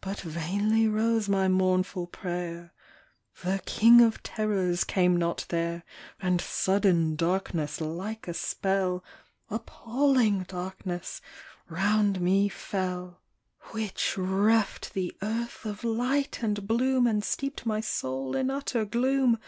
But 0.00 0.20
vainly 0.22 0.88
rose 0.88 1.28
my 1.28 1.46
mournful 1.46 2.06
prayer, 2.06 2.72
The" 3.44 3.60
King 3.76 4.00
of 4.00 4.22
Terrors" 4.22 4.84
came 4.84 5.14
not 5.18 5.44
there; 5.50 5.82
And 6.18 6.40
sudden 6.40 7.14
darkness, 7.14 7.78
like 7.78 8.26
a 8.26 8.32
spell,— 8.32 9.04
Appalling 9.50 10.44
darkness,— 10.44 11.20
round 11.68 12.22
me 12.22 12.48
fell, 12.48 13.20
HASHEESH 13.58 13.70
VISIONS. 13.74 13.92
29 14.14 14.32
Which 14.32 14.46
reft 14.56 14.94
the 14.94 15.14
earth 15.20 15.66
of 15.66 15.84
light 15.84 16.42
and 16.42 16.66
bloom, 16.66 17.06
And 17.06 17.22
steeped 17.22 17.66
my 17.66 17.82
soul 17.82 18.34
in 18.34 18.48
utter 18.48 18.86
gloom. 18.86 19.38